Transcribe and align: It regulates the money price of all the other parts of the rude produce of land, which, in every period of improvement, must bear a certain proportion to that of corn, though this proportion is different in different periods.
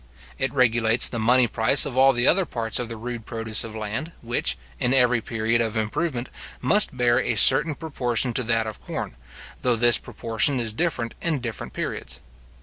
It 0.39 0.51
regulates 0.51 1.07
the 1.07 1.19
money 1.19 1.45
price 1.45 1.85
of 1.85 1.95
all 1.95 2.11
the 2.11 2.25
other 2.25 2.43
parts 2.47 2.79
of 2.79 2.89
the 2.89 2.97
rude 2.97 3.27
produce 3.27 3.63
of 3.63 3.75
land, 3.75 4.13
which, 4.23 4.57
in 4.79 4.95
every 4.95 5.21
period 5.21 5.61
of 5.61 5.77
improvement, 5.77 6.27
must 6.59 6.97
bear 6.97 7.19
a 7.19 7.35
certain 7.35 7.75
proportion 7.75 8.33
to 8.33 8.43
that 8.45 8.65
of 8.65 8.81
corn, 8.81 9.15
though 9.61 9.75
this 9.75 9.99
proportion 9.99 10.59
is 10.59 10.73
different 10.73 11.13
in 11.21 11.37
different 11.39 11.73
periods. 11.73 12.19